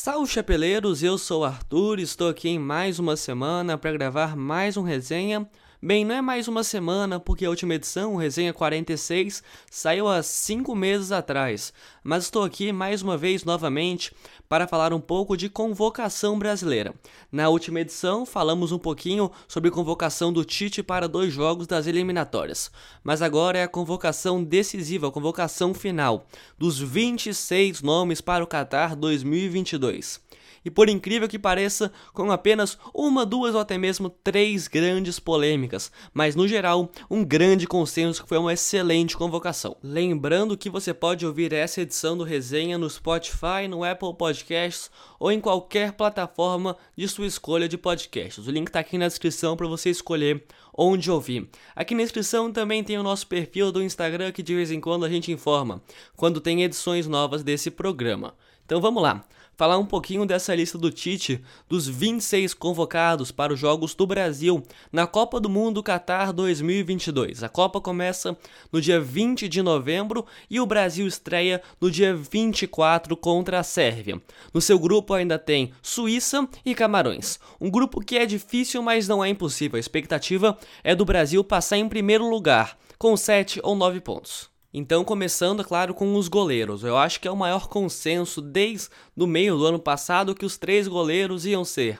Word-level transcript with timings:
Salve 0.00 0.30
chapeleiros, 0.30 1.02
eu 1.02 1.18
sou 1.18 1.40
o 1.40 1.44
Arthur, 1.44 1.98
estou 1.98 2.28
aqui 2.28 2.50
em 2.50 2.56
mais 2.56 3.00
uma 3.00 3.16
semana 3.16 3.76
para 3.76 3.90
gravar 3.90 4.36
mais 4.36 4.76
um 4.76 4.82
resenha. 4.84 5.44
Bem, 5.80 6.04
não 6.04 6.12
é 6.12 6.20
mais 6.20 6.48
uma 6.48 6.64
semana, 6.64 7.20
porque 7.20 7.44
a 7.44 7.50
última 7.50 7.76
edição, 7.76 8.16
resenha 8.16 8.52
46, 8.52 9.44
saiu 9.70 10.08
há 10.08 10.20
5 10.24 10.74
meses 10.74 11.12
atrás, 11.12 11.72
mas 12.02 12.24
estou 12.24 12.42
aqui 12.42 12.72
mais 12.72 13.00
uma 13.00 13.16
vez 13.16 13.44
novamente 13.44 14.12
para 14.48 14.66
falar 14.66 14.92
um 14.92 14.98
pouco 15.00 15.36
de 15.36 15.48
convocação 15.48 16.36
brasileira. 16.36 16.92
Na 17.30 17.48
última 17.48 17.78
edição, 17.78 18.26
falamos 18.26 18.72
um 18.72 18.78
pouquinho 18.78 19.30
sobre 19.46 19.70
convocação 19.70 20.32
do 20.32 20.44
Tite 20.44 20.82
para 20.82 21.08
dois 21.08 21.32
jogos 21.32 21.68
das 21.68 21.86
eliminatórias, 21.86 22.72
mas 23.04 23.22
agora 23.22 23.58
é 23.58 23.62
a 23.62 23.68
convocação 23.68 24.42
decisiva, 24.42 25.06
a 25.06 25.12
convocação 25.12 25.72
final, 25.72 26.26
dos 26.58 26.80
26 26.80 27.82
nomes 27.82 28.20
para 28.20 28.42
o 28.42 28.48
Qatar 28.48 28.96
2022 28.96 30.26
e 30.68 30.70
por 30.70 30.90
incrível 30.90 31.26
que 31.26 31.38
pareça, 31.38 31.90
com 32.12 32.30
apenas 32.30 32.76
uma, 32.92 33.24
duas 33.24 33.54
ou 33.54 33.60
até 33.62 33.78
mesmo 33.78 34.10
três 34.10 34.68
grandes 34.68 35.18
polêmicas, 35.18 35.90
mas 36.12 36.36
no 36.36 36.46
geral, 36.46 36.90
um 37.10 37.24
grande 37.24 37.66
consenso 37.66 38.22
que 38.22 38.28
foi 38.28 38.36
uma 38.36 38.52
excelente 38.52 39.16
convocação. 39.16 39.78
Lembrando 39.82 40.58
que 40.58 40.68
você 40.68 40.92
pode 40.92 41.24
ouvir 41.24 41.54
essa 41.54 41.80
edição 41.80 42.18
do 42.18 42.22
resenha 42.22 42.76
no 42.76 42.90
Spotify, 42.90 43.66
no 43.66 43.82
Apple 43.82 44.12
Podcasts 44.12 44.90
ou 45.18 45.32
em 45.32 45.40
qualquer 45.40 45.92
plataforma 45.92 46.76
de 46.94 47.08
sua 47.08 47.26
escolha 47.26 47.66
de 47.66 47.78
podcasts. 47.78 48.46
O 48.46 48.50
link 48.50 48.66
está 48.66 48.80
aqui 48.80 48.98
na 48.98 49.08
descrição 49.08 49.56
para 49.56 49.66
você 49.66 49.88
escolher 49.88 50.44
onde 50.76 51.10
ouvir. 51.10 51.48
Aqui 51.74 51.94
na 51.94 52.02
descrição 52.02 52.52
também 52.52 52.84
tem 52.84 52.98
o 52.98 53.02
nosso 53.02 53.26
perfil 53.26 53.72
do 53.72 53.82
Instagram 53.82 54.32
que 54.32 54.42
de 54.42 54.54
vez 54.54 54.70
em 54.70 54.82
quando 54.82 55.06
a 55.06 55.08
gente 55.08 55.32
informa 55.32 55.80
quando 56.14 56.42
tem 56.42 56.62
edições 56.62 57.06
novas 57.06 57.42
desse 57.42 57.70
programa. 57.70 58.34
Então 58.66 58.82
vamos 58.82 59.02
lá 59.02 59.24
falar 59.58 59.76
um 59.76 59.84
pouquinho 59.84 60.24
dessa 60.24 60.54
lista 60.54 60.78
do 60.78 60.88
Tite, 60.88 61.42
dos 61.68 61.88
26 61.88 62.54
convocados 62.54 63.32
para 63.32 63.52
os 63.52 63.58
Jogos 63.58 63.92
do 63.92 64.06
Brasil 64.06 64.62
na 64.92 65.04
Copa 65.04 65.40
do 65.40 65.50
Mundo 65.50 65.82
Qatar 65.82 66.32
2022. 66.32 67.42
A 67.42 67.48
Copa 67.48 67.80
começa 67.80 68.38
no 68.70 68.80
dia 68.80 69.00
20 69.00 69.48
de 69.48 69.60
novembro 69.60 70.24
e 70.48 70.60
o 70.60 70.66
Brasil 70.66 71.08
estreia 71.08 71.60
no 71.80 71.90
dia 71.90 72.14
24 72.14 73.16
contra 73.16 73.58
a 73.58 73.64
Sérvia. 73.64 74.22
No 74.54 74.60
seu 74.60 74.78
grupo 74.78 75.12
ainda 75.12 75.36
tem 75.40 75.72
Suíça 75.82 76.48
e 76.64 76.72
Camarões. 76.72 77.40
Um 77.60 77.68
grupo 77.68 78.00
que 78.00 78.16
é 78.16 78.24
difícil, 78.24 78.80
mas 78.80 79.08
não 79.08 79.24
é 79.24 79.28
impossível. 79.28 79.76
A 79.76 79.80
expectativa 79.80 80.56
é 80.84 80.94
do 80.94 81.04
Brasil 81.04 81.42
passar 81.42 81.78
em 81.78 81.88
primeiro 81.88 82.30
lugar, 82.30 82.78
com 82.96 83.16
7 83.16 83.58
ou 83.64 83.74
9 83.74 84.00
pontos. 84.02 84.56
Então, 84.72 85.02
começando, 85.02 85.64
claro, 85.64 85.94
com 85.94 86.14
os 86.14 86.28
goleiros. 86.28 86.84
Eu 86.84 86.96
acho 86.96 87.20
que 87.20 87.26
é 87.26 87.30
o 87.30 87.36
maior 87.36 87.68
consenso 87.68 88.42
desde 88.42 88.88
o 89.16 89.26
meio 89.26 89.56
do 89.56 89.64
ano 89.64 89.78
passado 89.78 90.34
que 90.34 90.44
os 90.44 90.58
três 90.58 90.86
goleiros 90.86 91.46
iam 91.46 91.64
ser 91.64 91.98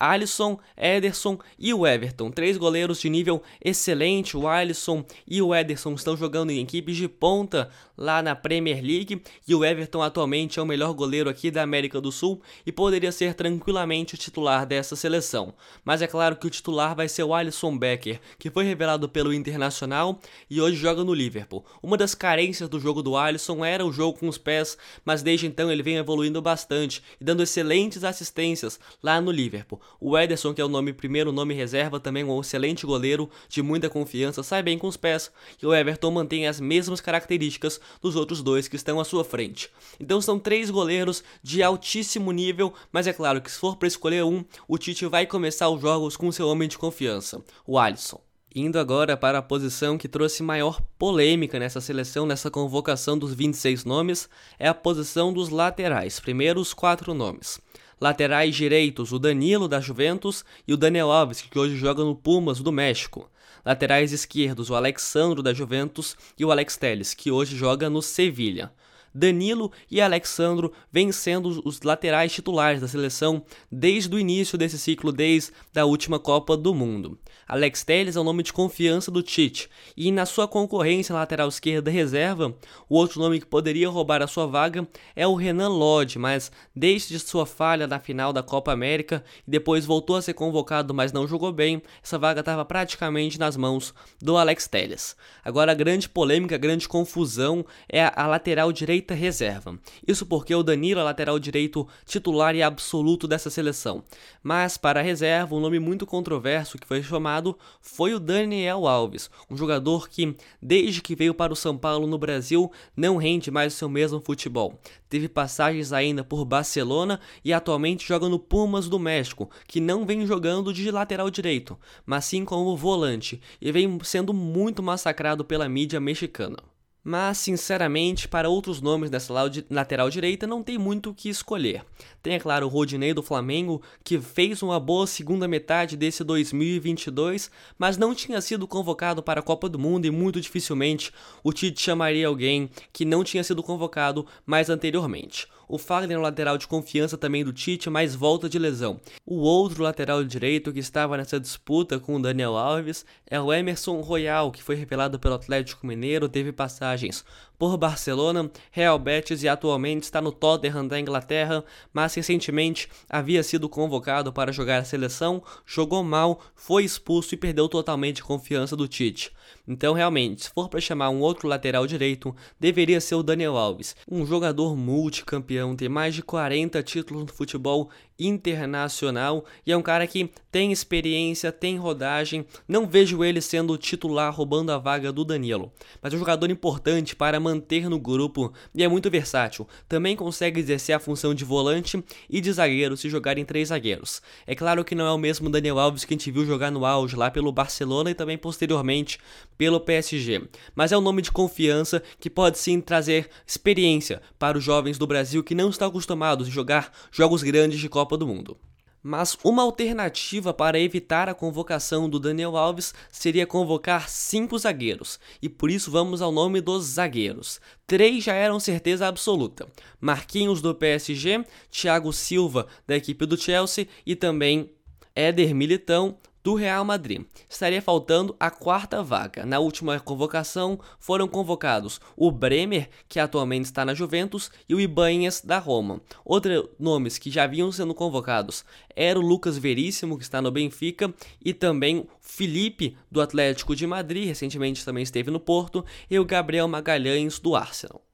Alisson, 0.00 0.58
Ederson 0.74 1.38
e 1.58 1.74
o 1.74 1.86
Everton. 1.86 2.30
Três 2.30 2.56
goleiros 2.56 2.98
de 2.98 3.10
nível 3.10 3.42
excelente. 3.62 4.34
O 4.34 4.48
Alisson 4.48 5.04
e 5.28 5.42
o 5.42 5.54
Ederson 5.54 5.92
estão 5.92 6.16
jogando 6.16 6.50
em 6.50 6.62
equipes 6.62 6.96
de 6.96 7.06
ponta 7.06 7.70
lá 8.00 8.22
na 8.22 8.34
Premier 8.34 8.82
League 8.82 9.22
e 9.46 9.54
o 9.54 9.62
Everton 9.62 10.00
atualmente 10.00 10.58
é 10.58 10.62
o 10.62 10.66
melhor 10.66 10.94
goleiro 10.94 11.28
aqui 11.28 11.50
da 11.50 11.62
América 11.62 12.00
do 12.00 12.10
Sul 12.10 12.40
e 12.64 12.72
poderia 12.72 13.12
ser 13.12 13.34
tranquilamente 13.34 14.14
o 14.14 14.18
titular 14.18 14.64
dessa 14.64 14.96
seleção. 14.96 15.52
Mas 15.84 16.00
é 16.00 16.06
claro 16.06 16.36
que 16.36 16.46
o 16.46 16.50
titular 16.50 16.96
vai 16.96 17.08
ser 17.08 17.24
o 17.24 17.34
Alisson 17.34 17.76
Becker, 17.76 18.18
que 18.38 18.50
foi 18.50 18.64
revelado 18.64 19.06
pelo 19.06 19.34
Internacional 19.34 20.18
e 20.48 20.62
hoje 20.62 20.76
joga 20.76 21.04
no 21.04 21.12
Liverpool. 21.12 21.62
Uma 21.82 21.98
das 21.98 22.14
carências 22.14 22.70
do 22.70 22.80
jogo 22.80 23.02
do 23.02 23.18
Alisson 23.18 23.62
era 23.62 23.84
o 23.84 23.92
jogo 23.92 24.18
com 24.18 24.28
os 24.28 24.38
pés, 24.38 24.78
mas 25.04 25.22
desde 25.22 25.46
então 25.46 25.70
ele 25.70 25.82
vem 25.82 25.96
evoluindo 25.96 26.40
bastante 26.40 27.02
e 27.20 27.24
dando 27.24 27.42
excelentes 27.42 28.02
assistências 28.02 28.80
lá 29.02 29.20
no 29.20 29.30
Liverpool. 29.30 29.80
O 29.98 30.16
Ederson, 30.18 30.52
que 30.52 30.60
é 30.60 30.64
o 30.64 30.68
nome 30.68 30.92
primeiro 30.92 31.32
nome 31.32 31.54
reserva, 31.54 31.98
também 31.98 32.22
um 32.24 32.40
excelente 32.40 32.84
goleiro 32.84 33.28
de 33.48 33.62
muita 33.62 33.88
confiança, 33.88 34.42
sai 34.42 34.62
bem 34.62 34.78
com 34.78 34.86
os 34.86 34.96
pés, 34.96 35.30
e 35.62 35.66
o 35.66 35.74
Everton 35.74 36.10
mantém 36.10 36.46
as 36.46 36.60
mesmas 36.60 37.00
características 37.00 37.80
dos 38.00 38.16
outros 38.16 38.42
dois 38.42 38.68
que 38.68 38.76
estão 38.76 39.00
à 39.00 39.04
sua 39.04 39.24
frente. 39.24 39.70
Então 39.98 40.20
são 40.20 40.38
três 40.38 40.70
goleiros 40.70 41.24
de 41.42 41.62
altíssimo 41.62 42.32
nível, 42.32 42.72
mas 42.92 43.06
é 43.06 43.12
claro 43.12 43.40
que 43.40 43.50
se 43.50 43.58
for 43.58 43.76
para 43.76 43.88
escolher 43.88 44.24
um, 44.24 44.44
o 44.68 44.78
Tite 44.78 45.06
vai 45.06 45.26
começar 45.26 45.68
os 45.68 45.80
jogos 45.80 46.16
com 46.16 46.30
seu 46.30 46.48
homem 46.48 46.68
de 46.68 46.78
confiança, 46.78 47.42
o 47.66 47.78
Alisson. 47.78 48.20
Indo 48.52 48.80
agora 48.80 49.16
para 49.16 49.38
a 49.38 49.42
posição 49.42 49.96
que 49.96 50.08
trouxe 50.08 50.42
maior 50.42 50.80
polêmica 50.98 51.56
nessa 51.56 51.80
seleção, 51.80 52.26
nessa 52.26 52.50
convocação 52.50 53.16
dos 53.16 53.32
26 53.32 53.84
nomes, 53.84 54.28
é 54.58 54.66
a 54.66 54.74
posição 54.74 55.32
dos 55.32 55.50
laterais. 55.50 56.18
Primeiro, 56.18 56.60
os 56.60 56.74
quatro 56.74 57.14
nomes. 57.14 57.60
Laterais 58.00 58.56
direitos, 58.56 59.12
o 59.12 59.18
Danilo 59.18 59.68
da 59.68 59.78
Juventus 59.78 60.42
e 60.66 60.72
o 60.72 60.76
Daniel 60.76 61.12
Alves, 61.12 61.42
que 61.42 61.58
hoje 61.58 61.76
joga 61.76 62.02
no 62.02 62.16
Pumas 62.16 62.60
do 62.60 62.72
México. 62.72 63.30
Laterais 63.62 64.10
esquerdos, 64.10 64.70
o 64.70 64.74
Alexandro 64.74 65.42
da 65.42 65.52
Juventus 65.52 66.16
e 66.38 66.42
o 66.42 66.50
Alex 66.50 66.78
Telles, 66.78 67.12
que 67.12 67.30
hoje 67.30 67.54
joga 67.54 67.90
no 67.90 68.00
Sevilha. 68.00 68.72
Danilo 69.14 69.72
e 69.90 70.00
Alexandro 70.00 70.72
vêm 70.92 71.10
sendo 71.12 71.62
os 71.64 71.82
laterais 71.82 72.32
titulares 72.32 72.80
da 72.80 72.88
seleção 72.88 73.42
desde 73.70 74.14
o 74.14 74.18
início 74.18 74.56
desse 74.56 74.78
ciclo, 74.78 75.12
desde 75.12 75.52
a 75.76 75.84
última 75.84 76.18
Copa 76.18 76.56
do 76.56 76.74
Mundo. 76.74 77.18
Alex 77.46 77.82
Telles 77.82 78.14
é 78.14 78.20
o 78.20 78.24
nome 78.24 78.42
de 78.44 78.52
confiança 78.52 79.10
do 79.10 79.22
Tite, 79.22 79.68
e 79.96 80.12
na 80.12 80.24
sua 80.24 80.46
concorrência 80.46 81.14
lateral 81.14 81.48
esquerda 81.48 81.90
reserva, 81.90 82.54
o 82.88 82.96
outro 82.96 83.20
nome 83.20 83.40
que 83.40 83.46
poderia 83.46 83.88
roubar 83.88 84.22
a 84.22 84.28
sua 84.28 84.46
vaga 84.46 84.86
é 85.16 85.26
o 85.26 85.34
Renan 85.34 85.68
Lodge, 85.68 86.18
mas 86.18 86.52
desde 86.74 87.18
sua 87.18 87.44
falha 87.44 87.88
na 87.88 87.98
final 87.98 88.32
da 88.32 88.42
Copa 88.42 88.72
América 88.72 89.24
e 89.46 89.50
depois 89.50 89.84
voltou 89.84 90.16
a 90.16 90.22
ser 90.22 90.34
convocado, 90.34 90.94
mas 90.94 91.12
não 91.12 91.26
jogou 91.26 91.52
bem, 91.52 91.82
essa 92.02 92.18
vaga 92.18 92.40
estava 92.40 92.64
praticamente 92.64 93.38
nas 93.38 93.56
mãos 93.56 93.92
do 94.22 94.36
Alex 94.36 94.68
Telles. 94.68 95.16
Agora 95.44 95.72
a 95.72 95.74
grande 95.74 96.08
polêmica, 96.08 96.54
a 96.54 96.58
grande 96.58 96.86
confusão 96.88 97.66
é 97.88 98.12
a 98.14 98.26
lateral 98.26 98.72
direita 98.72 98.99
reserva. 99.14 99.78
Isso 100.06 100.26
porque 100.26 100.54
o 100.54 100.62
Danilo 100.62 101.00
é 101.00 101.02
lateral 101.02 101.38
direito 101.38 101.86
titular 102.04 102.54
e 102.54 102.62
absoluto 102.62 103.26
dessa 103.26 103.50
seleção. 103.50 104.04
Mas 104.42 104.76
para 104.76 105.00
a 105.00 105.02
reserva, 105.02 105.54
um 105.54 105.60
nome 105.60 105.78
muito 105.78 106.06
controverso 106.06 106.78
que 106.78 106.86
foi 106.86 107.02
chamado 107.02 107.58
foi 107.80 108.14
o 108.14 108.20
Daniel 108.20 108.86
Alves, 108.86 109.30
um 109.50 109.56
jogador 109.56 110.08
que, 110.08 110.36
desde 110.60 111.00
que 111.00 111.14
veio 111.14 111.34
para 111.34 111.52
o 111.52 111.56
São 111.56 111.76
Paulo 111.76 112.06
no 112.06 112.18
Brasil, 112.18 112.70
não 112.96 113.16
rende 113.16 113.50
mais 113.50 113.74
o 113.74 113.76
seu 113.76 113.88
mesmo 113.88 114.20
futebol. 114.20 114.80
Teve 115.08 115.28
passagens 115.28 115.92
ainda 115.92 116.22
por 116.22 116.44
Barcelona 116.44 117.20
e 117.44 117.52
atualmente 117.52 118.06
joga 118.06 118.28
no 118.28 118.38
Pumas 118.38 118.88
do 118.88 118.98
México, 118.98 119.50
que 119.66 119.80
não 119.80 120.06
vem 120.06 120.24
jogando 120.26 120.72
de 120.72 120.90
lateral 120.90 121.30
direito, 121.30 121.78
mas 122.06 122.24
sim 122.24 122.44
como 122.44 122.76
volante, 122.76 123.40
e 123.60 123.72
vem 123.72 123.98
sendo 124.04 124.32
muito 124.32 124.82
massacrado 124.82 125.44
pela 125.44 125.68
mídia 125.68 126.00
mexicana. 126.00 126.56
Mas, 127.02 127.38
sinceramente, 127.38 128.28
para 128.28 128.48
outros 128.48 128.80
nomes 128.80 129.08
dessa 129.08 129.32
lateral 129.70 130.10
direita 130.10 130.46
não 130.46 130.62
tem 130.62 130.76
muito 130.76 131.10
o 131.10 131.14
que 131.14 131.28
escolher. 131.28 131.82
Tem, 132.22 132.34
é 132.34 132.38
claro, 132.38 132.66
o 132.66 132.68
Rodinei 132.68 133.14
do 133.14 133.22
Flamengo, 133.22 133.82
que 134.04 134.20
fez 134.20 134.62
uma 134.62 134.78
boa 134.78 135.06
segunda 135.06 135.48
metade 135.48 135.96
desse 135.96 136.22
2022, 136.22 137.50
mas 137.78 137.96
não 137.96 138.14
tinha 138.14 138.40
sido 138.40 138.68
convocado 138.68 139.22
para 139.22 139.40
a 139.40 139.42
Copa 139.42 139.68
do 139.68 139.78
Mundo 139.78 140.06
e 140.06 140.10
muito 140.10 140.40
dificilmente 140.40 141.10
o 141.42 141.52
Tite 141.52 141.80
chamaria 141.80 142.26
alguém 142.26 142.68
que 142.92 143.04
não 143.04 143.24
tinha 143.24 143.42
sido 143.42 143.62
convocado 143.62 144.26
mais 144.44 144.68
anteriormente. 144.68 145.46
O 145.72 145.78
Fagner 145.78 146.16
é 146.16 146.18
um 146.18 146.22
lateral 146.22 146.58
de 146.58 146.66
confiança 146.66 147.16
também 147.16 147.44
do 147.44 147.52
Tite, 147.52 147.88
mas 147.88 148.12
volta 148.12 148.48
de 148.48 148.58
lesão. 148.58 149.00
O 149.24 149.36
outro 149.36 149.84
lateral 149.84 150.24
direito 150.24 150.72
que 150.72 150.80
estava 150.80 151.16
nessa 151.16 151.38
disputa 151.38 151.96
com 151.96 152.16
o 152.16 152.20
Daniel 152.20 152.56
Alves 152.56 153.06
é 153.24 153.40
o 153.40 153.52
Emerson 153.52 154.00
Royal, 154.00 154.50
que 154.50 154.64
foi 154.64 154.74
revelado 154.74 155.16
pelo 155.20 155.36
Atlético 155.36 155.86
Mineiro, 155.86 156.28
teve 156.28 156.50
passagens 156.90 157.24
por 157.60 157.76
Barcelona, 157.76 158.50
Real 158.70 158.98
Betis 158.98 159.42
e 159.42 159.48
atualmente 159.48 160.04
está 160.04 160.18
no 160.22 160.32
Tottenham 160.32 160.88
da 160.88 160.98
Inglaterra, 160.98 161.62
mas 161.92 162.14
recentemente 162.14 162.88
havia 163.06 163.42
sido 163.42 163.68
convocado 163.68 164.32
para 164.32 164.50
jogar 164.50 164.78
a 164.78 164.84
seleção, 164.84 165.42
jogou 165.66 166.02
mal, 166.02 166.40
foi 166.54 166.84
expulso 166.84 167.34
e 167.34 167.36
perdeu 167.36 167.68
totalmente 167.68 168.22
a 168.22 168.24
confiança 168.24 168.74
do 168.74 168.88
Tite. 168.88 169.30
Então, 169.68 169.92
realmente, 169.92 170.44
se 170.44 170.50
for 170.50 170.70
para 170.70 170.80
chamar 170.80 171.10
um 171.10 171.20
outro 171.20 171.46
lateral 171.46 171.86
direito, 171.86 172.34
deveria 172.58 172.98
ser 172.98 173.16
o 173.16 173.22
Daniel 173.22 173.58
Alves, 173.58 173.94
um 174.10 174.24
jogador 174.24 174.74
multicampeão, 174.74 175.76
tem 175.76 175.88
mais 175.88 176.14
de 176.14 176.22
40 176.22 176.82
títulos 176.82 177.24
no 177.24 177.32
futebol 177.32 177.90
internacional 178.26 179.44
e 179.66 179.72
é 179.72 179.76
um 179.76 179.82
cara 179.82 180.06
que 180.06 180.30
tem 180.50 180.72
experiência, 180.72 181.52
tem 181.52 181.78
rodagem. 181.78 182.44
Não 182.66 182.86
vejo 182.86 183.22
ele 183.24 183.40
sendo 183.40 183.78
titular 183.78 184.34
roubando 184.34 184.70
a 184.72 184.78
vaga 184.78 185.12
do 185.12 185.24
Danilo, 185.24 185.72
mas 186.02 186.12
é 186.12 186.16
um 186.16 186.18
jogador 186.18 186.50
importante 186.50 187.14
para 187.14 187.40
manter 187.40 187.88
no 187.88 187.98
grupo 187.98 188.52
e 188.74 188.82
é 188.82 188.88
muito 188.88 189.10
versátil. 189.10 189.66
Também 189.88 190.16
consegue 190.16 190.60
exercer 190.60 190.94
a 190.94 190.98
função 190.98 191.34
de 191.34 191.44
volante 191.44 192.02
e 192.28 192.40
de 192.40 192.52
zagueiro 192.52 192.96
se 192.96 193.08
jogar 193.08 193.38
em 193.38 193.44
três 193.44 193.68
zagueiros. 193.68 194.20
É 194.46 194.54
claro 194.54 194.84
que 194.84 194.94
não 194.94 195.06
é 195.06 195.12
o 195.12 195.18
mesmo 195.18 195.48
Daniel 195.48 195.78
Alves 195.78 196.04
que 196.04 196.14
a 196.14 196.16
gente 196.16 196.30
viu 196.30 196.44
jogar 196.44 196.70
no 196.70 196.84
auge 196.84 197.16
lá 197.16 197.30
pelo 197.30 197.52
Barcelona 197.52 198.10
e 198.10 198.14
também 198.14 198.36
posteriormente 198.36 199.18
pelo 199.56 199.80
PSG, 199.80 200.48
mas 200.74 200.90
é 200.90 200.98
um 200.98 201.02
nome 201.02 201.22
de 201.22 201.30
confiança 201.30 202.02
que 202.18 202.30
pode 202.30 202.58
sim 202.58 202.80
trazer 202.80 203.28
experiência 203.46 204.22
para 204.38 204.56
os 204.56 204.64
jovens 204.64 204.98
do 204.98 205.06
Brasil 205.06 205.44
que 205.44 205.54
não 205.54 205.68
está 205.68 205.86
acostumado 205.86 206.44
a 206.44 206.46
jogar 206.46 206.92
jogos 207.12 207.42
grandes 207.42 207.78
de 207.78 207.88
Copa 207.88 208.09
do 208.16 208.26
Mundo. 208.26 208.56
Mas 209.02 209.36
uma 209.42 209.62
alternativa 209.62 210.52
para 210.52 210.78
evitar 210.78 211.26
a 211.26 211.34
convocação 211.34 212.08
do 212.08 212.20
Daniel 212.20 212.56
Alves 212.56 212.92
seria 213.10 213.46
convocar 213.46 214.10
cinco 214.10 214.58
zagueiros, 214.58 215.18
e 215.40 215.48
por 215.48 215.70
isso 215.70 215.90
vamos 215.90 216.20
ao 216.20 216.30
nome 216.30 216.60
dos 216.60 216.84
zagueiros. 216.84 217.60
Três 217.86 218.22
já 218.22 218.34
eram 218.34 218.60
certeza 218.60 219.06
absoluta: 219.06 219.66
Marquinhos 219.98 220.60
do 220.60 220.74
PSG, 220.74 221.44
Thiago 221.70 222.12
Silva 222.12 222.66
da 222.86 222.94
equipe 222.94 223.24
do 223.24 223.38
Chelsea 223.38 223.88
e 224.04 224.14
também 224.14 224.70
Éder 225.14 225.54
Militão 225.54 226.18
do 226.42 226.54
Real 226.54 226.84
Madrid. 226.84 227.24
Estaria 227.48 227.82
faltando 227.82 228.34
a 228.38 228.50
quarta 228.50 229.02
vaga. 229.02 229.44
Na 229.44 229.58
última 229.58 229.98
convocação 230.00 230.78
foram 230.98 231.28
convocados 231.28 232.00
o 232.16 232.30
Bremer, 232.30 232.88
que 233.08 233.20
atualmente 233.20 233.66
está 233.66 233.84
na 233.84 233.94
Juventus, 233.94 234.50
e 234.68 234.74
o 234.74 234.80
Ibanez 234.80 235.40
da 235.40 235.58
Roma. 235.58 236.00
Outros 236.24 236.68
nomes 236.78 237.18
que 237.18 237.30
já 237.30 237.46
vinham 237.46 237.70
sendo 237.70 237.94
convocados 237.94 238.64
era 238.94 239.18
o 239.18 239.22
Lucas 239.22 239.58
Veríssimo, 239.58 240.16
que 240.16 240.24
está 240.24 240.40
no 240.42 240.50
Benfica, 240.50 241.12
e 241.44 241.52
também 241.52 242.06
Felipe 242.20 242.96
do 243.10 243.20
Atlético 243.20 243.76
de 243.76 243.86
Madrid, 243.86 244.26
recentemente 244.26 244.84
também 244.84 245.02
esteve 245.02 245.30
no 245.30 245.40
Porto, 245.40 245.84
e 246.10 246.18
o 246.18 246.24
Gabriel 246.24 246.68
Magalhães 246.68 247.38
do 247.38 247.54
Arsenal. 247.54 248.09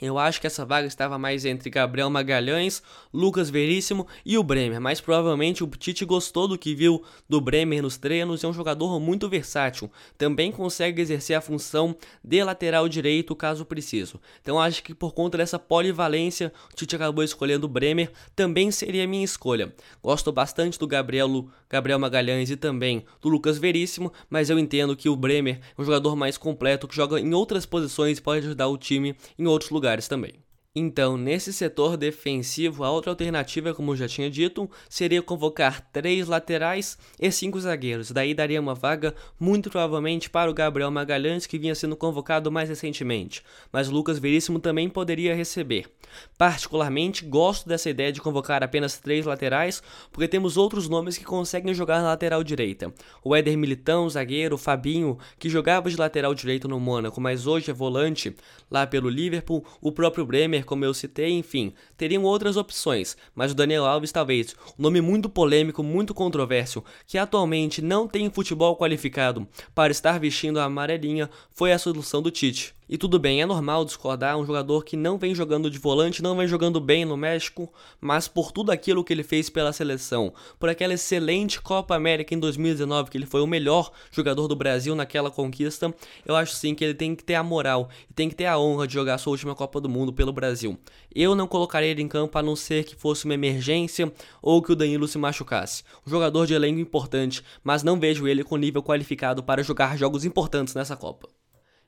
Eu 0.00 0.18
acho 0.18 0.40
que 0.40 0.46
essa 0.46 0.64
vaga 0.64 0.86
estava 0.86 1.18
mais 1.18 1.44
entre 1.44 1.68
Gabriel 1.68 2.08
Magalhães, 2.08 2.82
Lucas 3.12 3.50
Veríssimo 3.50 4.06
e 4.24 4.38
o 4.38 4.42
Bremer, 4.42 4.80
mas 4.80 4.98
provavelmente 4.98 5.62
o 5.62 5.66
Tite 5.66 6.06
gostou 6.06 6.48
do 6.48 6.56
que 6.56 6.74
viu 6.74 7.04
do 7.28 7.38
Bremer 7.38 7.82
nos 7.82 7.98
treinos 7.98 8.42
é 8.42 8.48
um 8.48 8.52
jogador 8.52 8.98
muito 8.98 9.28
versátil. 9.28 9.90
Também 10.16 10.50
consegue 10.50 11.02
exercer 11.02 11.36
a 11.36 11.40
função 11.42 11.94
de 12.24 12.42
lateral 12.42 12.88
direito 12.88 13.36
caso 13.36 13.66
preciso. 13.66 14.18
Então 14.40 14.58
acho 14.58 14.82
que 14.82 14.94
por 14.94 15.12
conta 15.12 15.36
dessa 15.36 15.58
polivalência, 15.58 16.50
o 16.72 16.74
Tite 16.74 16.96
acabou 16.96 17.22
escolhendo 17.22 17.66
o 17.66 17.68
Bremer, 17.68 18.10
também 18.34 18.70
seria 18.70 19.06
minha 19.06 19.24
escolha. 19.24 19.70
Gosto 20.02 20.32
bastante 20.32 20.78
do 20.78 20.86
Gabriel, 20.86 21.46
Gabriel 21.68 21.98
Magalhães 21.98 22.48
e 22.48 22.56
também 22.56 23.04
do 23.20 23.28
Lucas 23.28 23.58
Veríssimo, 23.58 24.10
mas 24.30 24.48
eu 24.48 24.58
entendo 24.58 24.96
que 24.96 25.10
o 25.10 25.16
Bremer 25.16 25.60
é 25.76 25.82
um 25.82 25.84
jogador 25.84 26.16
mais 26.16 26.38
completo 26.38 26.88
que 26.88 26.96
joga 26.96 27.20
em 27.20 27.34
outras 27.34 27.66
posições 27.66 28.16
e 28.16 28.22
pode 28.22 28.46
ajudar 28.46 28.68
o 28.68 28.78
time 28.78 29.14
em 29.38 29.46
outros 29.46 29.70
lugares 29.70 29.89
lugares 29.90 30.06
também. 30.08 30.49
Então, 30.72 31.16
nesse 31.16 31.52
setor 31.52 31.96
defensivo, 31.96 32.84
a 32.84 32.92
outra 32.92 33.10
alternativa, 33.10 33.74
como 33.74 33.90
eu 33.90 33.96
já 33.96 34.06
tinha 34.06 34.30
dito, 34.30 34.70
seria 34.88 35.20
convocar 35.20 35.80
três 35.92 36.28
laterais 36.28 36.96
e 37.18 37.28
cinco 37.32 37.58
zagueiros. 37.58 38.12
Daí 38.12 38.32
daria 38.34 38.60
uma 38.60 38.72
vaga, 38.72 39.12
muito 39.38 39.68
provavelmente, 39.68 40.30
para 40.30 40.48
o 40.48 40.54
Gabriel 40.54 40.92
Magalhães, 40.92 41.44
que 41.44 41.58
vinha 41.58 41.74
sendo 41.74 41.96
convocado 41.96 42.52
mais 42.52 42.68
recentemente. 42.68 43.42
Mas 43.72 43.88
o 43.88 43.92
Lucas 43.92 44.20
Veríssimo 44.20 44.60
também 44.60 44.88
poderia 44.88 45.34
receber. 45.34 45.90
Particularmente, 46.38 47.24
gosto 47.24 47.68
dessa 47.68 47.90
ideia 47.90 48.12
de 48.12 48.20
convocar 48.20 48.62
apenas 48.62 48.98
três 48.98 49.26
laterais, 49.26 49.82
porque 50.12 50.28
temos 50.28 50.56
outros 50.56 50.88
nomes 50.88 51.18
que 51.18 51.24
conseguem 51.24 51.74
jogar 51.74 52.00
na 52.00 52.08
lateral 52.08 52.44
direita. 52.44 52.92
O 53.24 53.34
Éder 53.34 53.58
Militão, 53.58 54.08
zagueiro, 54.08 54.54
o 54.54 54.58
Fabinho, 54.58 55.18
que 55.36 55.48
jogava 55.48 55.90
de 55.90 55.96
lateral 55.96 56.32
direito 56.32 56.68
no 56.68 56.78
Mônaco, 56.78 57.20
mas 57.20 57.46
hoje 57.46 57.70
é 57.70 57.74
volante 57.74 58.34
lá 58.70 58.86
pelo 58.86 59.08
Liverpool, 59.08 59.64
o 59.80 59.90
próprio 59.90 60.24
Bremer, 60.24 60.59
como 60.62 60.84
eu 60.84 60.94
citei, 60.94 61.30
enfim, 61.32 61.72
teriam 61.96 62.24
outras 62.24 62.56
opções, 62.56 63.16
mas 63.34 63.52
o 63.52 63.54
Daniel 63.54 63.84
Alves 63.84 64.12
talvez, 64.12 64.54
um 64.78 64.82
nome 64.82 65.00
muito 65.00 65.28
polêmico, 65.28 65.82
muito 65.82 66.14
controverso, 66.14 66.84
que 67.06 67.18
atualmente 67.18 67.82
não 67.82 68.08
tem 68.08 68.30
futebol 68.30 68.76
qualificado 68.76 69.46
para 69.74 69.92
estar 69.92 70.18
vestindo 70.18 70.58
a 70.60 70.64
amarelinha, 70.64 71.30
foi 71.52 71.72
a 71.72 71.78
solução 71.78 72.22
do 72.22 72.30
Tite. 72.30 72.74
E 72.92 72.98
tudo 72.98 73.20
bem, 73.20 73.40
é 73.40 73.46
normal 73.46 73.84
discordar 73.84 74.36
um 74.36 74.44
jogador 74.44 74.84
que 74.84 74.96
não 74.96 75.16
vem 75.16 75.32
jogando 75.32 75.70
de 75.70 75.78
volante, 75.78 76.20
não 76.20 76.36
vem 76.36 76.48
jogando 76.48 76.80
bem 76.80 77.04
no 77.04 77.16
México, 77.16 77.72
mas 78.00 78.26
por 78.26 78.50
tudo 78.50 78.72
aquilo 78.72 79.04
que 79.04 79.12
ele 79.12 79.22
fez 79.22 79.48
pela 79.48 79.72
seleção, 79.72 80.34
por 80.58 80.68
aquela 80.68 80.94
excelente 80.94 81.62
Copa 81.62 81.94
América 81.94 82.34
em 82.34 82.40
2019, 82.40 83.08
que 83.08 83.16
ele 83.16 83.26
foi 83.26 83.42
o 83.42 83.46
melhor 83.46 83.92
jogador 84.10 84.48
do 84.48 84.56
Brasil 84.56 84.96
naquela 84.96 85.30
conquista, 85.30 85.94
eu 86.26 86.34
acho 86.34 86.56
sim 86.56 86.74
que 86.74 86.82
ele 86.82 86.94
tem 86.94 87.14
que 87.14 87.22
ter 87.22 87.36
a 87.36 87.44
moral 87.44 87.88
e 88.10 88.12
tem 88.12 88.28
que 88.28 88.34
ter 88.34 88.46
a 88.46 88.58
honra 88.58 88.88
de 88.88 88.94
jogar 88.94 89.18
sua 89.18 89.30
última 89.30 89.54
Copa 89.54 89.80
do 89.80 89.88
Mundo 89.88 90.12
pelo 90.12 90.32
Brasil. 90.32 90.76
Eu 91.14 91.36
não 91.36 91.46
colocaria 91.46 91.90
ele 91.90 92.02
em 92.02 92.08
campo 92.08 92.36
a 92.38 92.42
não 92.42 92.56
ser 92.56 92.82
que 92.82 92.96
fosse 92.96 93.24
uma 93.24 93.34
emergência 93.34 94.12
ou 94.42 94.60
que 94.60 94.72
o 94.72 94.76
Danilo 94.76 95.06
se 95.06 95.16
machucasse. 95.16 95.84
Um 96.04 96.10
jogador 96.10 96.44
de 96.44 96.54
elenco 96.54 96.80
importante, 96.80 97.40
mas 97.62 97.84
não 97.84 98.00
vejo 98.00 98.26
ele 98.26 98.42
com 98.42 98.56
nível 98.56 98.82
qualificado 98.82 99.44
para 99.44 99.62
jogar 99.62 99.96
jogos 99.96 100.24
importantes 100.24 100.74
nessa 100.74 100.96
Copa. 100.96 101.28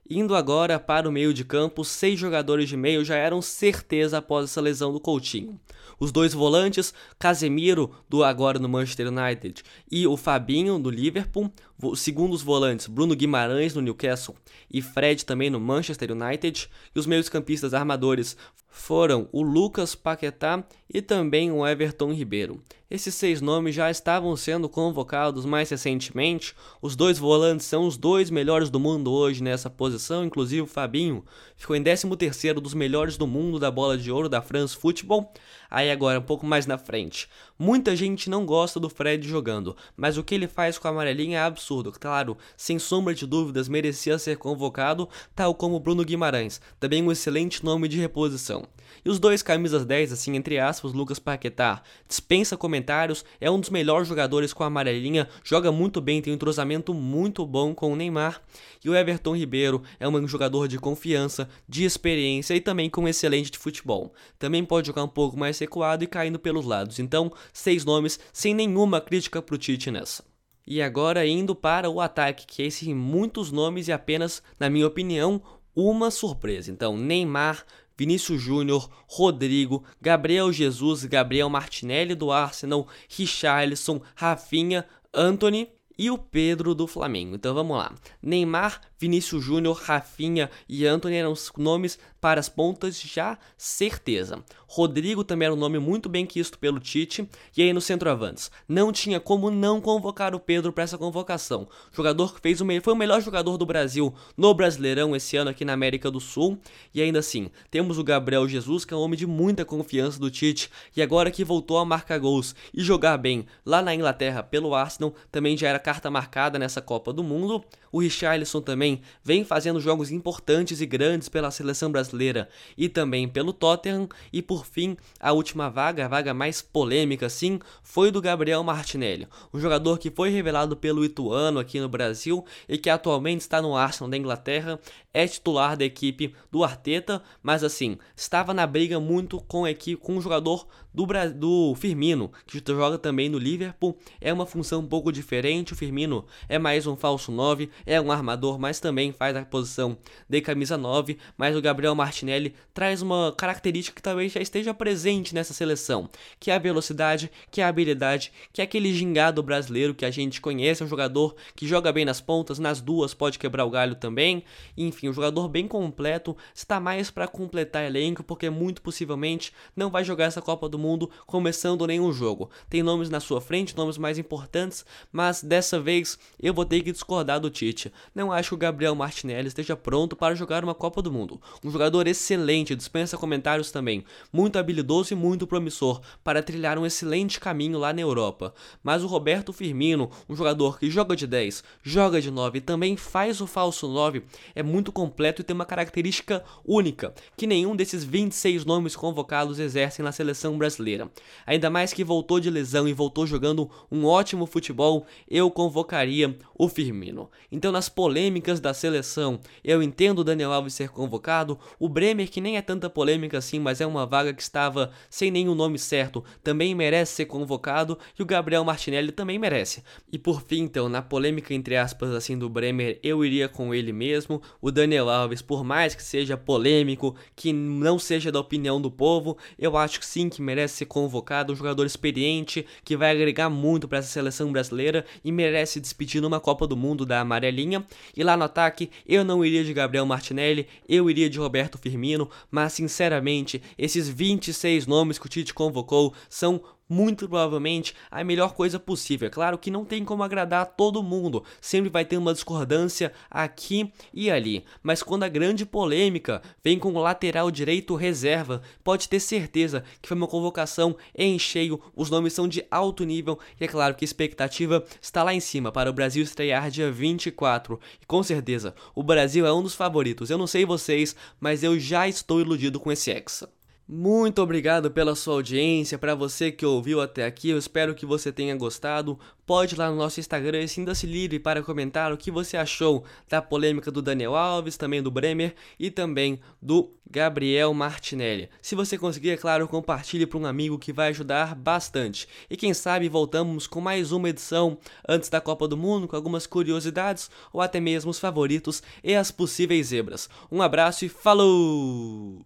Indo 0.09 0.35
agora 0.35 0.81
para 0.81 1.09
o 1.09 1.13
meio 1.13 1.33
de 1.33 1.45
campo, 1.45 1.85
seis 1.85 2.19
jogadores 2.19 2.69
de 2.69 2.77
meio 2.77 3.05
já 3.05 3.15
eram 3.15 3.41
certeza 3.41 4.19
após 4.19 4.51
essa 4.51 4.61
lesão 4.61 4.93
do 4.93 4.99
Coutinho. 4.99 5.61
Os 5.99 6.11
dois 6.11 6.35
volantes, 6.35 6.93
Casemiro, 7.19 7.93
do 8.09 8.25
agora 8.25 8.59
no 8.59 8.69
Manchester 8.69 9.07
United, 9.07 9.63
e 9.91 10.05
o 10.05 10.17
Fabinho, 10.17 10.79
do 10.79 10.91
Liverpool. 10.91 11.53
Segundo 11.97 12.33
os 12.33 12.43
volantes, 12.43 12.87
Bruno 12.87 13.15
Guimarães, 13.17 13.75
no 13.75 13.81
Newcastle, 13.81 14.37
e 14.71 14.81
Fred 14.81 15.25
também 15.25 15.51
no 15.51 15.61
Manchester 15.61 16.13
United. 16.13 16.69
E 16.95 16.99
os 16.99 17.07
meios 17.07 17.29
campistas 17.29 17.75
armadores 17.75 18.37
foram 18.73 19.29
o 19.31 19.43
Lucas 19.43 19.95
Paquetá 19.95 20.65
e 20.93 21.03
também 21.03 21.53
o 21.53 21.67
Everton 21.67 22.13
Ribeiro. 22.13 22.63
Esses 22.91 23.15
seis 23.15 23.41
nomes 23.41 23.75
já 23.75 23.91
estavam 23.91 24.37
sendo 24.37 24.69
convocados 24.69 25.47
mais 25.47 25.71
recentemente. 25.71 26.55
Os 26.81 26.95
dois 26.95 27.19
volantes 27.19 27.65
são 27.65 27.87
os 27.87 27.97
dois 27.97 28.31
melhores 28.31 28.69
do 28.69 28.79
mundo 28.79 29.11
hoje 29.11 29.43
nessa 29.43 29.71
posição, 29.71 30.25
inclusive 30.25 30.63
o 30.63 30.67
Fabinho 30.67 31.25
ficou 31.57 31.75
em 31.75 31.83
13º 31.83 32.55
dos 32.55 32.75
melhores 32.75 33.17
do 33.17 33.27
mundo 33.27 33.59
da 33.59 33.71
bola 33.71 33.97
de 33.97 34.11
ouro 34.11 34.29
da 34.29 34.43
France 34.43 34.77
Football. 34.77 35.33
Aí 35.71 35.91
agora, 35.91 36.19
um 36.19 36.25
pouco 36.25 36.45
mais 36.45 36.67
na 36.67 36.77
frente. 36.77 37.29
Muita 37.59 37.97
gente 37.97 38.29
não 38.29 38.45
gosta 38.45 38.79
do 38.79 38.91
Fred 38.91 39.27
jogando, 39.27 39.75
mas 39.97 40.19
o 40.19 40.25
que 40.25 40.35
ele 40.35 40.47
faz 40.47 40.77
com 40.77 40.89
a 40.89 40.91
amarelinha 40.91 41.39
é 41.39 41.43
absurdo. 41.43 41.72
Claro, 41.99 42.37
sem 42.57 42.79
sombra 42.79 43.15
de 43.15 43.27
dúvidas, 43.27 43.69
merecia 43.69 44.19
ser 44.19 44.37
convocado, 44.37 45.09
tal 45.35 45.55
como 45.55 45.81
Bruno 45.81 46.05
Guimarães, 46.05 46.61
também 46.79 47.03
um 47.03 47.13
excelente 47.13 47.65
nome 47.65 47.89
de 47.89 47.99
reposição. 47.99 48.67
E 49.05 49.09
os 49.09 49.19
dois 49.19 49.43
camisas 49.43 49.85
10, 49.85 50.13
assim, 50.13 50.37
entre 50.37 50.59
aspas, 50.59 50.93
Lucas 50.93 51.19
Paquetá, 51.19 51.83
dispensa 52.07 52.57
comentários, 52.57 53.25
é 53.41 53.51
um 53.51 53.59
dos 53.59 53.71
melhores 53.71 54.07
jogadores 54.09 54.53
com 54.53 54.63
a 54.63 54.67
amarelinha, 54.67 55.29
joga 55.43 55.73
muito 55.73 56.01
bem, 56.01 56.21
tem 56.21 56.33
um 56.33 56.37
entrosamento 56.37 56.93
muito 56.93 57.47
bom 57.47 57.75
com 57.75 57.93
o 57.93 57.97
Neymar. 57.97 58.43
E 58.85 58.91
o 58.91 58.95
Everton 58.95 59.37
Ribeiro 59.37 59.83
é 59.99 60.09
um 60.09 60.29
jogador 60.29 60.67
de 60.69 60.79
confiança, 60.79 61.49
de 61.69 61.85
experiência 61.85 62.55
e 62.55 62.61
também 62.61 62.91
com 62.91 63.09
excelente 63.09 63.51
de 63.51 63.59
futebol. 63.59 64.13
Também 64.39 64.65
pode 64.65 64.89
jogar 64.89 65.05
um 65.05 65.09
pouco 65.09 65.37
mais 65.37 65.59
recuado 65.59 66.05
e 66.05 66.07
caindo 66.07 66.39
pelos 66.39 66.67
lados. 66.67 66.99
Então, 66.99 67.33
seis 67.53 67.85
nomes 67.85 68.19
sem 68.33 68.55
nenhuma 68.55 69.01
crítica 69.01 69.41
pro 69.41 69.59
Tite 69.59 69.91
nessa. 69.91 70.32
E 70.67 70.81
agora 70.81 71.27
indo 71.27 71.55
para 71.55 71.91
o 71.91 72.01
ataque, 72.01 72.47
que 72.47 72.63
é 72.63 72.67
esse 72.67 72.93
muitos 72.95 73.51
nomes 73.51 73.89
e 73.89 73.93
apenas, 73.93 74.43
na 74.59 74.71
minha 74.71 74.87
opinião, 74.87 75.43
uma 75.75 76.11
surpresa. 76.11 76.71
Então, 76.71 76.97
Neymar, 76.97 77.65
Vinícius 77.97 78.41
Júnior, 78.41 78.89
Rodrigo, 79.07 79.85
Gabriel 80.01 80.53
Jesus, 80.53 81.05
Gabriel 81.05 81.49
Martinelli 81.49 82.15
do 82.15 82.31
Arsenal, 82.31 82.87
Richarlison, 83.09 84.01
Rafinha, 84.15 84.87
Anthony 85.13 85.69
e 85.99 86.11
o 86.11 86.19
Pedro 86.19 86.75
do 86.75 86.87
Flamengo. 86.87 87.35
Então 87.35 87.55
vamos 87.55 87.77
lá. 87.77 87.95
Neymar, 88.21 88.81
Vinícius 89.03 89.43
Júnior, 89.43 89.81
Rafinha 89.83 90.49
e 90.69 90.87
Anthony 90.87 91.17
eram 91.17 91.33
os 91.33 91.51
nomes 91.59 91.99
para 92.21 92.39
as 92.39 92.49
pontas 92.49 93.01
já 93.01 93.37
certeza. 93.59 94.45
Rodrigo 94.69 95.25
também 95.25 95.47
era 95.47 95.55
um 95.55 95.59
nome 95.59 95.81
muito 95.81 96.09
bem 96.09 96.25
quisto 96.25 96.57
pelo 96.57 96.79
Tite. 96.79 97.29
E 97.57 97.63
aí 97.63 97.73
no 97.73 97.81
centroavantes, 97.81 98.49
não 98.69 98.93
tinha 98.93 99.19
como 99.19 99.51
não 99.51 99.81
convocar 99.81 100.37
o 100.37 100.41
Pedro 100.41 100.73
para 100.73 100.85
essa 100.85 100.97
convocação. 100.97 101.69
Jogador 101.93 102.33
que 102.33 102.41
fez 102.41 102.61
o 102.61 102.67
foi 102.81 102.93
o 102.93 102.97
melhor 102.97 103.21
jogador 103.21 103.59
do 103.59 103.67
Brasil 103.67 104.15
no 104.37 104.55
Brasileirão 104.55 105.17
esse 105.17 105.37
ano 105.37 105.51
aqui 105.51 105.65
na 105.65 105.73
América 105.73 106.13
do 106.13 106.21
Sul. 106.21 106.57
E 106.95 107.03
ainda 107.03 107.19
assim, 107.19 107.51
temos 107.73 107.99
o 107.99 108.05
Gabriel 108.05 108.49
Jesus, 108.49 108.85
que 108.85 108.95
é 108.95 108.97
um 108.97 109.01
homem 109.01 109.19
de 109.19 109.27
muita 109.27 109.65
confiança 109.65 110.21
do 110.21 110.31
Tite, 110.31 110.71
e 110.97 111.03
agora 111.03 111.29
que 111.29 111.43
voltou 111.43 111.77
a 111.79 111.85
marcar 111.85 112.21
gols 112.21 112.55
e 112.73 112.83
jogar 112.83 113.19
bem 113.19 113.47
lá 113.67 113.83
na 113.83 113.93
Inglaterra 113.93 114.45
pelo 114.45 114.77
Arsenal, 114.77 115.13
também 115.33 115.57
já 115.57 115.69
era 115.69 115.79
carta 115.81 116.09
marcada 116.09 116.57
nessa 116.57 116.81
Copa 116.81 117.13
do 117.13 117.25
Mundo. 117.25 117.65
O 117.91 118.01
Richarlison 118.01 118.61
também 118.63 118.92
vem 119.23 119.45
fazendo 119.45 119.81
jogos 119.81 120.11
importantes 120.11 120.81
e 120.81 120.87
grandes 120.87 121.29
pela 121.29 121.51
seleção 121.51 121.91
brasileira 121.91 122.49
e 122.77 122.89
também 122.89 123.29
pelo 123.29 123.53
Tottenham. 123.53 124.09
E 124.33 124.43
por 124.43 124.67
fim, 124.67 124.97
a 125.21 125.33
última 125.33 125.69
vaga, 125.69 126.05
a 126.05 126.09
vaga 126.09 126.35
mais 126.35 126.61
polêmica, 126.61 127.29
sim, 127.29 127.61
foi 127.83 128.11
do 128.11 128.21
Gabriel 128.21 128.63
Martinelli, 128.63 129.29
um 129.53 129.61
jogador 129.61 129.99
que 129.99 130.11
foi 130.11 130.31
revelado 130.31 130.77
pelo 130.77 131.05
Ituano 131.05 131.61
aqui 131.61 131.79
no 131.81 131.89
Brasil 131.89 132.45
e 132.69 132.79
que 132.79 132.91
atualmente 132.91 133.41
está 133.41 133.63
no 133.63 133.77
Arsenal 133.77 134.11
da 134.11 134.17
Inglaterra. 134.17 134.81
É 135.13 135.27
titular 135.27 135.77
da 135.77 135.85
equipe 135.85 136.35
do 136.51 136.65
Arteta, 136.65 137.23
mas 137.43 137.63
assim, 137.63 137.99
estava 138.17 138.55
na 138.55 138.67
briga 138.67 138.99
muito 138.99 139.41
com 139.41 139.65
a 139.65 139.71
equipe, 139.71 140.01
com 140.01 140.17
o 140.17 140.21
jogador 140.21 140.67
do, 140.93 141.07
do 141.35 141.75
Firmino, 141.75 142.31
que 142.47 142.63
joga 142.67 142.99
também 142.99 143.29
no 143.29 143.39
Liverpool. 143.39 143.97
É 144.21 144.33
uma 144.33 144.47
função 144.47 144.81
um 144.81 144.87
pouco 144.87 145.13
diferente. 145.13 145.73
O 145.73 145.77
Firmino 145.77 146.25
é 146.49 146.59
mais 146.59 146.87
um 146.87 146.97
falso 146.97 147.33
9, 147.33 147.71
é 147.87 148.01
um 148.01 148.13
armador, 148.13 148.59
mas 148.59 148.81
também 148.81 149.13
faz 149.13 149.37
a 149.37 149.45
posição 149.45 149.97
de 150.29 150.41
camisa 150.41 150.77
9. 150.77 151.19
Mas 151.37 151.57
o 151.57 151.63
Gabriel 151.63 151.95
Martinelli 151.95 152.55
traz 152.75 153.03
uma 153.03 153.35
característica 153.37 153.97
que 153.97 154.03
talvez 154.03 154.33
já 154.33 154.41
esteja 154.41 154.75
presente 154.75 155.35
nessa 155.35 155.55
seleção, 155.55 156.09
que 156.39 156.51
é 156.51 156.55
a 156.55 156.59
velocidade, 156.59 157.31
que 157.51 157.61
é 157.61 157.65
a 157.65 157.69
habilidade, 157.69 158.33
que 158.53 158.61
é 158.61 158.65
aquele 158.65 158.93
gingado 158.93 159.43
brasileiro 159.43 159.95
que 159.95 160.05
a 160.05 160.11
gente 160.11 160.41
conhece, 160.41 160.83
é 160.83 160.87
um 160.87 160.89
jogador 160.89 161.35
que 161.55 161.67
joga 161.67 161.93
bem 161.93 162.05
nas 162.05 162.21
pontas, 162.21 162.59
nas 162.59 162.81
duas 162.81 163.15
pode 163.15 163.39
quebrar 163.39 163.65
o 163.65 163.71
galho 163.71 163.95
também. 163.95 164.45
Enfim, 164.77 165.02
um 165.09 165.13
jogador 165.13 165.49
bem 165.49 165.67
completo, 165.67 166.37
está 166.55 166.79
mais 166.79 167.11
para 167.11 167.29
completar 167.29 167.85
elenco, 167.85 168.23
porque 168.23 168.49
muito 168.51 168.83
possivelmente 168.83 169.53
não 169.77 169.91
vai 169.91 170.05
jogar 170.05 170.27
essa 170.27 170.43
Copa 170.43 170.69
do 170.69 170.79
Mundo 170.79 171.11
começando 171.27 171.87
nenhum 171.87 172.13
jogo. 172.13 172.51
Tem 172.69 172.83
nomes 172.83 173.11
na 173.11 173.21
sua 173.21 173.41
frente, 173.41 173.77
nomes 173.77 173.99
mais 173.99 174.19
importantes, 174.19 174.85
mas 175.11 175.43
dessa 175.43 175.81
vez 175.81 176.19
eu 176.41 176.55
vou 176.55 176.65
ter 176.65 176.83
que 176.83 176.93
discordar 176.93 177.41
do 177.41 177.51
Tite. 177.51 177.93
Não 178.15 178.33
acho 178.33 178.51
que 178.51 178.55
o 178.55 178.59
Gabriel 178.59 178.95
Martinelli 178.95 179.49
esteja 179.49 179.77
pronto 179.77 180.15
para 180.15 180.35
jogar 180.35 180.63
uma 180.63 180.75
Copa 180.75 181.03
do 181.03 181.11
Mundo. 181.13 181.41
Um 181.65 181.71
jogador 181.71 182.07
excelente, 182.07 182.77
dispensa 182.77 183.17
comentários 183.17 183.71
também, 183.71 184.05
muito 184.33 184.59
habilidoso 184.59 185.13
e 185.13 185.17
muito 185.17 185.47
promissor 185.47 186.01
para 186.23 186.43
trilhar 186.43 186.79
um 186.79 186.87
excelente 186.87 187.41
caminho 187.41 187.79
lá 187.79 187.93
na 187.93 188.01
Europa. 188.01 188.55
Mas 188.83 189.03
o 189.03 189.07
Roberto 189.07 189.53
Firmino, 189.53 190.11
um 190.29 190.37
jogador 190.37 190.79
que 190.79 190.91
joga 190.91 191.17
de 191.17 191.27
10, 191.27 191.65
joga 191.83 192.21
de 192.21 192.31
9 192.31 192.59
e 192.59 192.61
também 192.61 192.97
faz 192.97 193.41
o 193.41 193.47
falso 193.47 193.89
9, 193.89 194.23
é 194.55 194.63
muito 194.63 194.92
completo 194.93 195.41
e 195.41 195.45
tem 195.45 195.55
uma 195.55 195.65
característica 195.65 196.45
única 196.65 197.13
que 197.37 197.47
nenhum 197.47 197.75
desses 197.75 198.05
26 198.05 198.65
nomes 198.65 198.95
convocados 198.95 199.59
exercem 199.59 200.05
na 200.05 200.13
seleção 200.13 200.57
brasileira. 200.57 201.11
Ainda 201.47 201.71
mais 201.71 201.93
que 201.93 202.05
voltou 202.05 202.39
de 202.39 202.51
lesão 202.51 202.87
e 202.87 202.93
voltou 202.93 203.27
jogando 203.27 203.71
um 203.91 204.05
ótimo 204.05 204.47
futebol, 204.47 205.07
eu 205.29 205.51
convocaria 205.51 206.37
o 206.55 206.69
Firmino. 206.69 207.31
Então, 207.51 207.73
nas 207.73 207.89
polêmicas 207.89 208.61
da 208.61 208.75
seleção, 208.75 209.41
eu 209.65 209.83
entendo 209.83 210.21
o 210.21 210.25
Daniel 210.25 210.53
Alves 210.53 210.75
ser 210.75 210.91
convocado, 210.91 211.59
o 211.79 211.89
Bremer, 211.89 212.31
que 212.31 212.41
nem 212.41 212.57
é 212.57 212.63
tanta 212.63 212.91
polêmica 212.91 213.39
assim, 213.39 213.59
mas 213.59 213.81
é 213.81 213.87
uma 213.87 214.07
vaga 214.07 214.33
que 214.33 214.43
estava 214.43 214.93
sem 215.09 215.31
nenhum 215.31 215.55
nome 215.55 215.79
certo, 215.79 216.23
também 216.43 216.75
merece 216.75 217.15
ser 217.15 217.25
convocado, 217.25 217.99
e 218.19 218.23
o 218.23 218.27
Gabriel 218.27 218.65
Martinelli 218.65 219.11
também 219.11 219.39
merece. 219.39 219.83
E 220.13 220.19
por 220.19 220.43
fim, 220.43 220.63
então, 220.63 220.89
na 220.89 221.01
polêmica 221.01 221.55
entre 221.55 221.77
aspas 221.77 222.11
assim 222.11 222.37
do 222.37 222.49
Bremer, 222.49 222.99
eu 223.03 223.25
iria 223.25 223.49
com 223.49 223.75
ele 223.75 223.93
mesmo. 223.93 224.43
O 224.61 224.71
Daniel 224.83 225.09
Alves, 225.09 225.41
por 225.41 225.63
mais 225.63 225.95
que 225.95 226.03
seja 226.03 226.37
polêmico, 226.37 227.15
que 227.37 227.53
não 227.53 228.01
seja 228.01 228.33
da 228.33 228.41
opinião 228.41 228.81
do 228.81 228.91
povo, 228.91 229.39
eu 229.57 229.77
acho 229.77 230.01
que 230.01 230.07
sim 230.07 230.29
que 230.29 230.43
merece 230.43 230.79
ser 230.79 230.87
convocado, 230.87 231.53
um 231.53 231.57
jogador 231.57 231.87
experiente 231.87 232.67
que 232.85 232.97
vai 232.97 233.13
agregar 233.13 233.49
muito 233.49 233.87
para 233.87 233.99
essa 233.99 234.09
seleção 234.09 234.51
brasileira 234.51 235.05
e 235.25 235.31
merece 235.31 235.81
despedir 235.81 236.21
numa 236.21 236.41
Copa 236.41 236.67
do 236.67 236.77
Mundo 236.77 237.07
da 237.07 237.21
amarelinha. 237.21 237.87
E 238.17 238.25
lá 238.25 238.37
no 238.37 238.43
ataque, 238.43 238.91
eu 239.07 239.25
não 239.25 239.45
iria 239.45 239.63
de 239.63 239.73
Gabriel 239.73 240.05
Martinelli, 240.05 240.67
eu 240.89 241.09
iria 241.09 241.31
de 241.31 241.39
Roberto 241.39 241.79
Firmino, 241.79 242.29
mas 242.51 242.73
sinceramente, 242.73 243.63
esses 243.79 244.09
26 244.09 244.85
nomes 244.89 245.17
que 245.17 245.27
o 245.27 245.29
Tite 245.29 245.55
convocou 245.55 246.13
são 246.29 246.61
muito 246.93 247.29
provavelmente 247.29 247.95
a 248.11 248.23
melhor 248.23 248.53
coisa 248.53 248.79
possível. 248.79 249.27
É 249.27 249.31
claro 249.31 249.57
que 249.57 249.71
não 249.71 249.85
tem 249.85 250.05
como 250.05 250.23
agradar 250.23 250.67
todo 250.67 251.03
mundo, 251.03 251.43
sempre 251.61 251.89
vai 251.89 252.05
ter 252.05 252.19
uma 252.19 252.35
discordância 252.35 253.13
aqui 253.31 253.91
e 254.13 254.31
ali, 254.31 254.65
mas 254.83 255.03
quando 255.03 255.23
a 255.23 255.29
grande 255.29 255.65
polêmica 255.65 256.43
vem 256.63 256.79
com 256.79 256.93
o 256.93 257.01
lateral 257.01 257.51
direito 257.51 257.95
reserva, 257.95 258.61
pode 258.85 259.09
ter 259.09 259.21
certeza 259.21 259.85
que 260.01 260.09
foi 260.09 260.17
uma 260.17 260.29
convocação 260.29 260.95
em 261.15 261.39
cheio, 261.39 261.81
os 261.97 262.11
nomes 262.11 262.35
são 262.35 262.47
de 262.47 262.65
alto 262.71 263.05
nível 263.05 263.39
e 263.59 263.65
é 263.65 263.69
claro 263.69 263.95
que 263.95 264.05
a 264.05 264.07
expectativa 264.07 264.85
está 265.01 265.23
lá 265.23 265.33
em 265.33 265.41
cima 265.41 265.73
para 265.73 265.89
o 265.89 265.93
Brasil 265.93 266.23
estrear 266.23 266.71
dia 266.71 266.91
24. 266.91 267.81
E 268.01 268.07
com 268.07 268.23
certeza, 268.23 268.75
o 268.95 269.03
Brasil 269.03 269.47
é 269.47 269.53
um 269.53 269.63
dos 269.63 269.75
favoritos. 269.75 270.31
Eu 270.31 270.39
não 270.39 270.47
sei 270.47 270.65
vocês, 270.65 271.17
mas 271.41 271.63
eu 271.63 271.79
já 271.79 272.07
estou 272.07 272.41
iludido 272.41 272.79
com 272.79 272.93
esse 272.93 273.11
Hexa. 273.11 273.49
Muito 273.95 274.41
obrigado 274.41 274.91
pela 274.91 275.15
sua 275.15 275.35
audiência, 275.35 275.99
para 275.99 276.15
você 276.15 276.51
que 276.51 276.65
ouviu 276.65 276.99
até 276.99 277.27
aqui, 277.27 277.51
eu 277.51 277.59
espero 277.59 277.95
que 277.95 278.07
você 278.07 278.33
tenha 278.33 278.57
gostado. 278.57 279.19
Pode 279.45 279.75
ir 279.75 279.79
lá 279.79 279.91
no 279.91 279.97
nosso 279.97 280.19
Instagram 280.19 280.63
e 280.63 280.69
sinta-se 280.69 281.07
livre 281.07 281.39
para 281.39 281.63
comentar 281.63 282.11
o 282.11 282.17
que 282.17 282.31
você 282.31 282.57
achou 282.57 283.05
da 283.29 283.43
polêmica 283.43 283.91
do 283.91 284.01
Daniel 284.01 284.35
Alves, 284.35 284.79
também 284.79 285.03
do 285.03 285.11
Bremer 285.11 285.55
e 285.79 285.91
também 285.91 286.41
do 286.61 286.91
Gabriel 287.11 287.75
Martinelli. 287.75 288.49
Se 288.63 288.75
você 288.75 288.97
conseguir, 288.97 289.29
é 289.29 289.37
claro, 289.37 289.69
compartilhe 289.69 290.25
para 290.25 290.39
um 290.39 290.47
amigo 290.47 290.79
que 290.79 290.91
vai 290.91 291.09
ajudar 291.11 291.55
bastante. 291.55 292.27
E 292.49 292.57
quem 292.57 292.73
sabe 292.73 293.11
voltamos 293.11 293.67
com 293.67 293.83
mais 293.83 294.11
uma 294.11 294.31
edição 294.31 294.79
antes 295.07 295.29
da 295.29 295.39
Copa 295.39 295.69
do 295.69 295.77
Mundo, 295.77 296.09
com 296.09 296.17
algumas 296.17 296.47
curiosidades 296.47 297.31
ou 297.53 297.61
até 297.61 297.79
mesmo 297.79 298.11
os 298.11 298.19
favoritos 298.19 298.83
e 299.05 299.15
as 299.15 299.31
possíveis 299.31 299.89
zebras. 299.89 300.31
Um 300.51 300.63
abraço 300.63 301.05
e 301.05 301.11
falou! 301.11 302.43